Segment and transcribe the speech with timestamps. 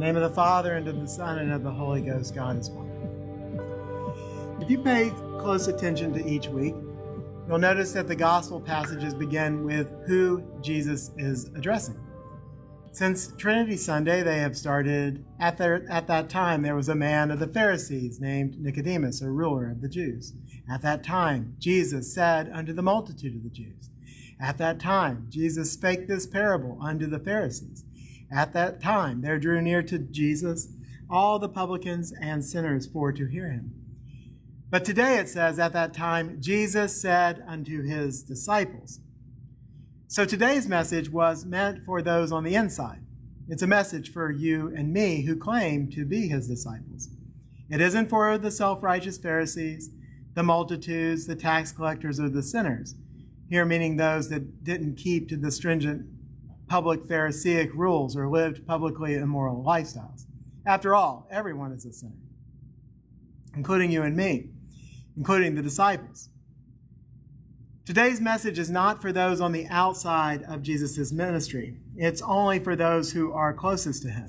[0.00, 2.70] Name of the Father, and of the Son, and of the Holy Ghost, God is
[2.70, 2.88] one.
[4.58, 6.74] If you pay close attention to each week,
[7.46, 12.00] you'll notice that the gospel passages begin with who Jesus is addressing.
[12.92, 17.30] Since Trinity Sunday, they have started at, their, at that time there was a man
[17.30, 20.32] of the Pharisees named Nicodemus, a ruler of the Jews.
[20.66, 23.90] At that time, Jesus said unto the multitude of the Jews,
[24.40, 27.84] At that time, Jesus spake this parable unto the Pharisees.
[28.32, 30.68] At that time, there drew near to Jesus
[31.08, 33.74] all the publicans and sinners for to hear him.
[34.70, 39.00] But today it says, At that time, Jesus said unto his disciples.
[40.06, 43.00] So today's message was meant for those on the inside.
[43.48, 47.08] It's a message for you and me who claim to be his disciples.
[47.68, 49.90] It isn't for the self righteous Pharisees,
[50.34, 52.94] the multitudes, the tax collectors, or the sinners.
[53.48, 56.06] Here, meaning those that didn't keep to the stringent
[56.70, 60.26] public Pharisaic rules or lived publicly immoral lifestyles.
[60.64, 62.22] After all, everyone is a sinner,
[63.56, 64.50] including you and me,
[65.16, 66.28] including the disciples.
[67.84, 71.76] Today's message is not for those on the outside of Jesus' ministry.
[71.96, 74.28] It's only for those who are closest to him.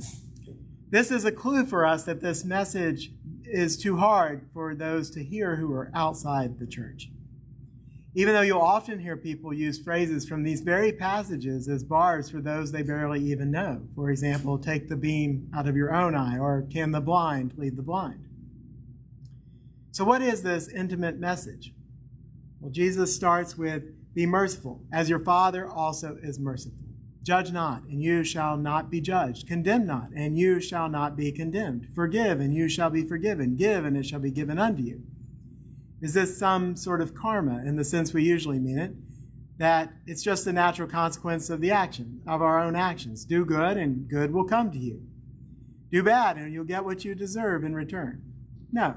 [0.90, 3.12] This is a clue for us that this message
[3.46, 7.12] is too hard for those to hear who are outside the church.
[8.14, 12.42] Even though you'll often hear people use phrases from these very passages as bars for
[12.42, 13.84] those they barely even know.
[13.96, 17.78] For example, take the beam out of your own eye, or can the blind lead
[17.78, 18.28] the blind?
[19.92, 21.74] So, what is this intimate message?
[22.60, 26.80] Well, Jesus starts with, Be merciful, as your Father also is merciful.
[27.24, 29.48] Judge not, and you shall not be judged.
[29.48, 31.88] Condemn not, and you shall not be condemned.
[31.94, 33.56] Forgive, and you shall be forgiven.
[33.56, 35.04] Give, and it shall be given unto you.
[36.02, 38.94] Is this some sort of karma in the sense we usually mean it?
[39.58, 43.24] That it's just a natural consequence of the action, of our own actions.
[43.24, 45.04] Do good, and good will come to you.
[45.92, 48.24] Do bad, and you'll get what you deserve in return.
[48.72, 48.96] No.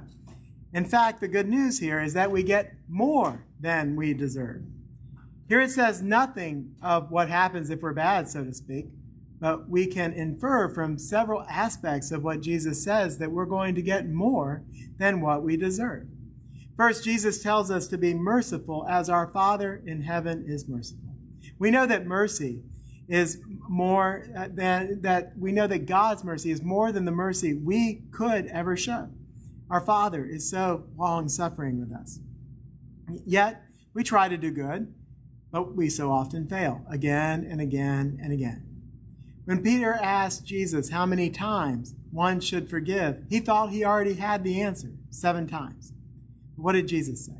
[0.72, 4.62] In fact, the good news here is that we get more than we deserve.
[5.46, 8.86] Here it says nothing of what happens if we're bad, so to speak,
[9.40, 13.82] but we can infer from several aspects of what Jesus says that we're going to
[13.82, 14.62] get more
[14.96, 16.06] than what we deserve.
[16.76, 21.14] First, Jesus tells us to be merciful as our Father in heaven is merciful.
[21.58, 22.62] We know that mercy
[23.08, 27.54] is more uh, than that we know that God's mercy is more than the mercy
[27.54, 29.10] we could ever show.
[29.70, 32.18] Our Father is so long suffering with us.
[33.24, 34.92] Yet, we try to do good,
[35.52, 38.66] but we so often fail again and again and again.
[39.44, 44.42] When Peter asked Jesus how many times one should forgive, he thought he already had
[44.42, 45.93] the answer seven times.
[46.56, 47.38] What did Jesus say?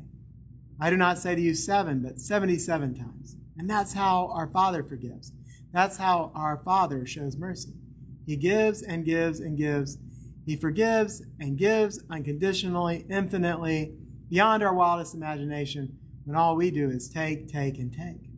[0.79, 3.37] I do not say to you seven, but 77 times.
[3.57, 5.31] And that's how our Father forgives.
[5.71, 7.73] That's how our Father shows mercy.
[8.25, 9.97] He gives and gives and gives.
[10.45, 13.95] He forgives and gives unconditionally, infinitely,
[14.29, 18.29] beyond our wildest imagination, when all we do is take, take, and take.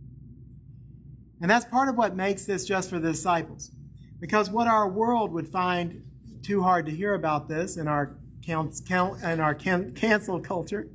[1.42, 3.72] And that's part of what makes this just for the disciples.
[4.20, 6.04] Because what our world would find
[6.42, 8.18] too hard to hear about this in our,
[8.48, 10.88] in our can, cancel culture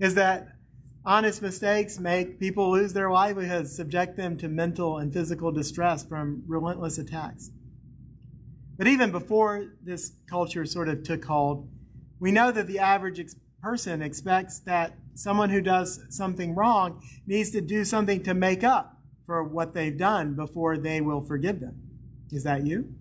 [0.00, 0.48] is that
[1.04, 6.42] honest mistakes make people lose their livelihoods, subject them to mental and physical distress from
[6.46, 7.50] relentless attacks.
[8.76, 11.68] But even before this culture sort of took hold,
[12.18, 17.50] we know that the average ex- person expects that someone who does something wrong needs
[17.50, 21.80] to do something to make up for what they've done before they will forgive them.
[22.30, 22.94] Is that you?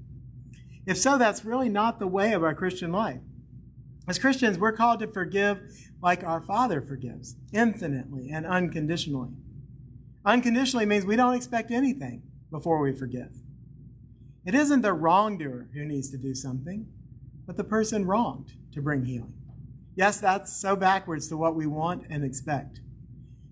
[0.85, 3.19] If so, that's really not the way of our Christian life.
[4.07, 5.61] As Christians, we're called to forgive
[6.01, 9.31] like our Father forgives, infinitely and unconditionally.
[10.25, 13.31] Unconditionally means we don't expect anything before we forgive.
[14.45, 16.87] It isn't the wrongdoer who needs to do something,
[17.45, 19.33] but the person wronged to bring healing.
[19.95, 22.81] Yes, that's so backwards to what we want and expect.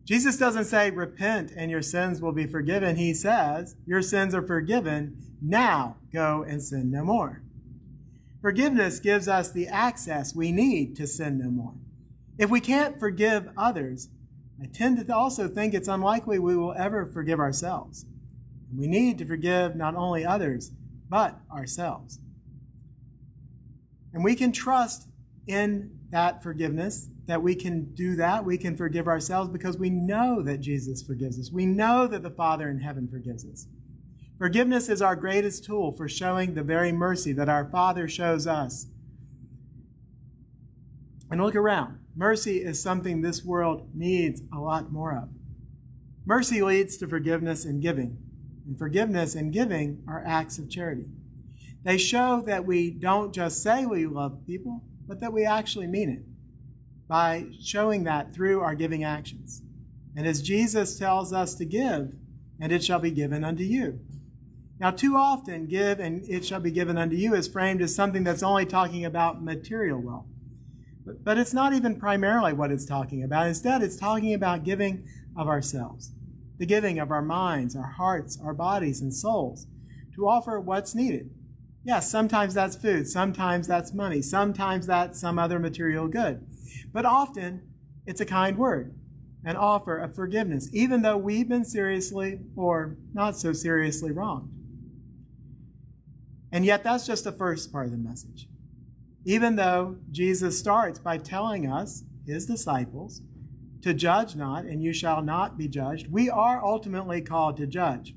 [0.04, 2.98] Jesus doesn't say, repent and your sins will be forgiven.
[2.98, 5.18] He says, your sins are forgiven.
[5.42, 7.44] Now go and sin no more.
[8.42, 11.76] Forgiveness gives us the access we need to sin no more.
[12.38, 14.10] If we can't forgive others,
[14.62, 18.06] I tend to also think it's unlikely we will ever forgive ourselves.
[18.76, 20.72] We need to forgive not only others,
[21.10, 22.20] but ourselves.
[24.14, 25.08] And we can trust
[25.46, 28.44] in that forgiveness, that we can do that.
[28.44, 31.52] We can forgive ourselves because we know that Jesus forgives us.
[31.52, 33.68] We know that the Father in heaven forgives us.
[34.42, 38.88] Forgiveness is our greatest tool for showing the very mercy that our Father shows us.
[41.30, 42.00] And look around.
[42.16, 45.30] Mercy is something this world needs a lot more of.
[46.26, 48.18] Mercy leads to forgiveness and giving,
[48.66, 51.06] and forgiveness and giving are acts of charity.
[51.84, 56.10] They show that we don't just say we love people, but that we actually mean
[56.10, 56.24] it
[57.08, 59.62] by showing that through our giving actions.
[60.16, 62.16] And as Jesus tells us to give,
[62.60, 64.00] and it shall be given unto you.
[64.82, 68.24] Now, too often, give and it shall be given unto you is framed as something
[68.24, 70.26] that's only talking about material wealth.
[71.06, 73.46] But, but it's not even primarily what it's talking about.
[73.46, 75.06] Instead, it's talking about giving
[75.38, 76.14] of ourselves,
[76.58, 79.68] the giving of our minds, our hearts, our bodies, and souls
[80.16, 81.30] to offer what's needed.
[81.84, 86.44] Yes, sometimes that's food, sometimes that's money, sometimes that's some other material good.
[86.92, 87.70] But often,
[88.08, 88.96] it's a kind word,
[89.46, 94.50] an offer of forgiveness, even though we've been seriously or not so seriously wronged.
[96.52, 98.48] And yet, that's just the first part of the message.
[99.24, 103.22] Even though Jesus starts by telling us, his disciples,
[103.82, 108.16] to judge not, and you shall not be judged, we are ultimately called to judge.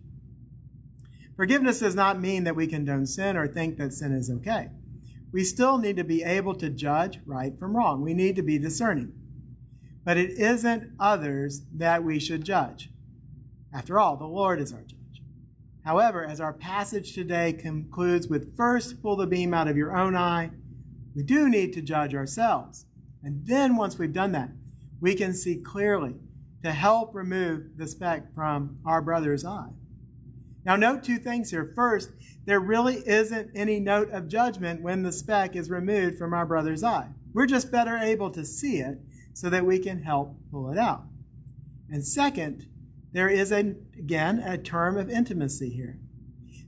[1.36, 4.68] Forgiveness does not mean that we condone sin or think that sin is okay.
[5.32, 8.02] We still need to be able to judge right from wrong.
[8.02, 9.12] We need to be discerning.
[10.04, 12.90] But it isn't others that we should judge.
[13.72, 14.93] After all, the Lord is our judge.
[15.84, 20.16] However, as our passage today concludes with first pull the beam out of your own
[20.16, 20.50] eye,
[21.14, 22.86] we do need to judge ourselves.
[23.22, 24.50] And then once we've done that,
[25.00, 26.16] we can see clearly
[26.62, 29.72] to help remove the speck from our brother's eye.
[30.64, 31.72] Now, note two things here.
[31.74, 32.10] First,
[32.46, 36.82] there really isn't any note of judgment when the speck is removed from our brother's
[36.82, 37.08] eye.
[37.34, 38.98] We're just better able to see it
[39.34, 41.04] so that we can help pull it out.
[41.90, 42.66] And second,
[43.14, 46.00] there is, again, a term of intimacy here.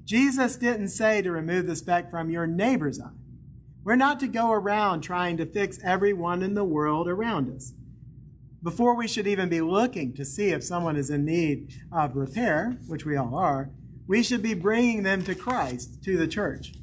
[0.04, 3.10] Jesus didn't say to remove the speck from your neighbor's eye.
[3.82, 7.72] We're not to go around trying to fix everyone in the world around us.
[8.62, 12.78] Before we should even be looking to see if someone is in need of repair,
[12.86, 13.70] which we all are,
[14.06, 16.74] we should be bringing them to Christ, to the church.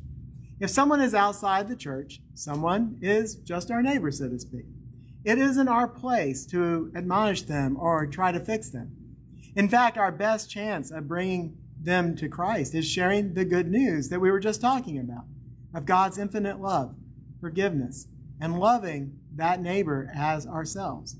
[0.60, 4.65] If someone is outside the church, someone is just our neighbor, so to speak.
[5.24, 8.98] It isn't our place to admonish them or try to fix them.
[9.55, 14.09] In fact, our best chance of bringing them to Christ is sharing the good news
[14.09, 15.25] that we were just talking about
[15.75, 16.95] of God's infinite love,
[17.39, 18.07] forgiveness,
[18.39, 21.17] and loving that neighbor as ourselves.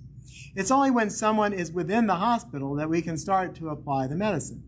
[0.56, 4.16] It's only when someone is within the hospital that we can start to apply the
[4.16, 4.64] medicine.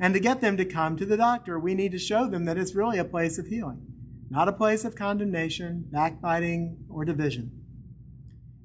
[0.00, 2.58] And to get them to come to the doctor, we need to show them that
[2.58, 3.86] it's really a place of healing,
[4.28, 7.52] not a place of condemnation, backbiting, or division.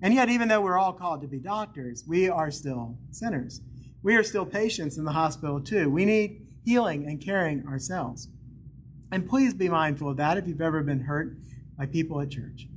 [0.01, 3.61] And yet, even though we're all called to be doctors, we are still sinners.
[4.01, 5.89] We are still patients in the hospital, too.
[5.89, 8.29] We need healing and caring ourselves.
[9.11, 11.35] And please be mindful of that if you've ever been hurt
[11.77, 12.67] by people at church.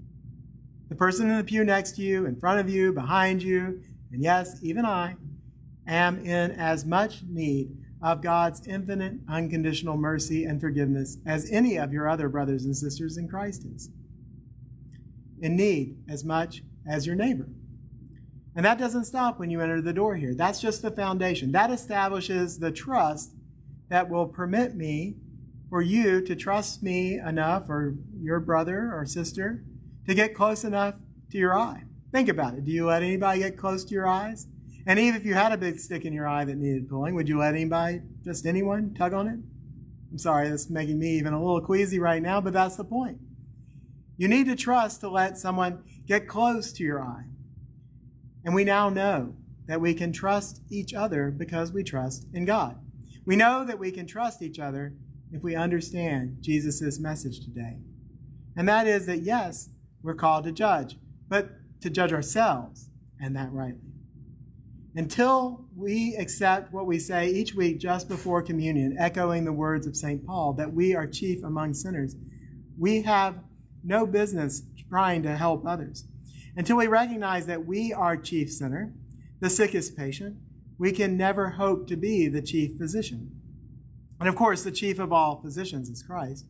[0.88, 4.22] The person in the pew next to you, in front of you, behind you, and
[4.22, 5.16] yes, even I,
[5.86, 11.92] am in as much need of God's infinite, unconditional mercy and forgiveness as any of
[11.92, 13.90] your other brothers and sisters in Christ is.
[15.40, 17.48] In need as much as your neighbor.
[18.54, 20.34] And that doesn't stop when you enter the door here.
[20.34, 21.52] That's just the foundation.
[21.52, 23.32] That establishes the trust
[23.88, 25.16] that will permit me,
[25.68, 29.64] for you to trust me enough, or your brother or sister,
[30.06, 30.96] to get close enough
[31.30, 31.84] to your eye.
[32.12, 32.64] Think about it.
[32.64, 34.46] Do you let anybody get close to your eyes?
[34.86, 37.28] And even if you had a big stick in your eye that needed pulling, would
[37.28, 39.38] you let anybody, just anyone, tug on it?
[40.10, 43.18] I'm sorry, that's making me even a little queasy right now, but that's the point.
[44.18, 47.24] You need to trust to let someone get close to your eye.
[48.44, 52.78] And we now know that we can trust each other because we trust in God.
[53.24, 54.94] We know that we can trust each other
[55.30, 57.78] if we understand Jesus' message today.
[58.56, 59.70] And that is that, yes,
[60.02, 63.92] we're called to judge, but to judge ourselves, and that rightly.
[64.94, 69.96] Until we accept what we say each week just before communion, echoing the words of
[69.96, 70.26] St.
[70.26, 72.14] Paul, that we are chief among sinners,
[72.78, 73.36] we have
[73.82, 76.04] no business trying to help others.
[76.56, 78.92] Until we recognize that we are chief sinner,
[79.40, 80.36] the sickest patient,
[80.78, 83.30] we can never hope to be the chief physician.
[84.20, 86.46] And of course, the chief of all physicians is Christ.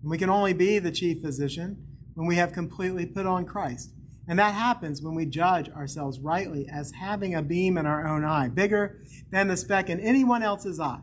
[0.00, 3.92] And we can only be the chief physician when we have completely put on Christ.
[4.28, 8.24] And that happens when we judge ourselves rightly as having a beam in our own
[8.24, 11.00] eye, bigger than the speck in anyone else's eye.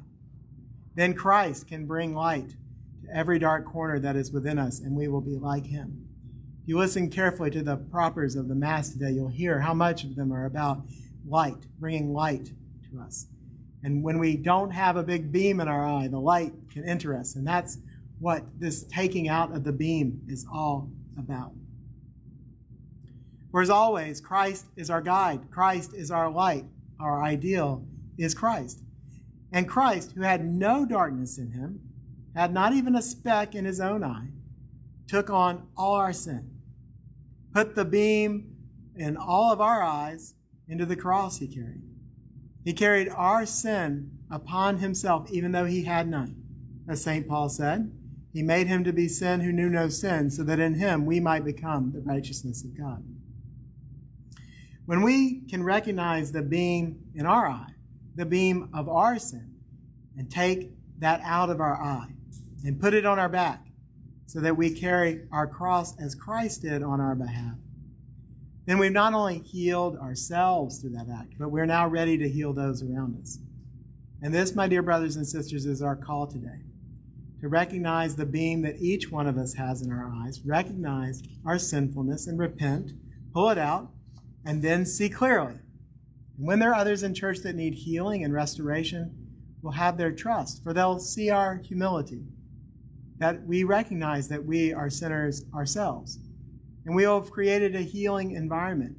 [0.95, 2.55] Then Christ can bring light
[3.03, 6.08] to every dark corner that is within us, and we will be like him.
[6.69, 10.15] You listen carefully to the propers of the Mass today, you'll hear how much of
[10.15, 10.83] them are about
[11.27, 12.51] light, bringing light
[12.91, 13.25] to us.
[13.81, 17.17] And when we don't have a big beam in our eye, the light can enter
[17.17, 17.35] us.
[17.35, 17.79] And that's
[18.19, 21.53] what this taking out of the beam is all about.
[23.49, 26.65] For as always, Christ is our guide, Christ is our light,
[26.99, 27.83] our ideal
[28.15, 28.83] is Christ.
[29.51, 31.79] And Christ, who had no darkness in him,
[32.35, 34.27] had not even a speck in his own eye,
[35.07, 36.48] took on all our sin,
[37.53, 38.55] put the beam
[38.95, 40.35] in all of our eyes
[40.67, 41.83] into the cross he carried.
[42.63, 46.43] He carried our sin upon himself, even though he had none.
[46.87, 47.27] As St.
[47.27, 47.91] Paul said,
[48.31, 51.19] he made him to be sin who knew no sin, so that in him we
[51.19, 53.03] might become the righteousness of God.
[54.85, 57.73] When we can recognize the beam in our eye,
[58.15, 59.55] the beam of our sin,
[60.17, 62.13] and take that out of our eye
[62.65, 63.65] and put it on our back,
[64.29, 67.55] so that we carry our cross as Christ did on our behalf,
[68.67, 72.53] then we've not only healed ourselves through that act, but we're now ready to heal
[72.53, 73.39] those around us.
[74.21, 76.61] And this, my dear brothers and sisters, is our call today
[77.41, 81.57] to recognize the beam that each one of us has in our eyes, recognize our
[81.57, 82.91] sinfulness and repent,
[83.33, 83.89] pull it out,
[84.45, 85.55] and then see clearly.
[86.37, 89.27] And when there are others in church that need healing and restoration,
[89.63, 92.25] we'll have their trust, for they'll see our humility,
[93.19, 96.19] that we recognize that we are sinners ourselves.
[96.85, 98.97] And we have created a healing environment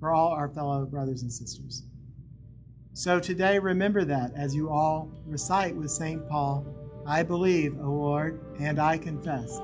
[0.00, 1.84] for all our fellow brothers and sisters.
[2.92, 6.28] So today, remember that as you all recite with St.
[6.28, 6.66] Paul
[7.08, 9.60] I believe, O Lord, and I confess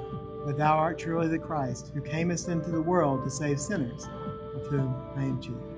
[0.47, 4.09] that thou art truly the Christ, who camest into the world to save sinners,
[4.55, 5.74] of whom I am chief.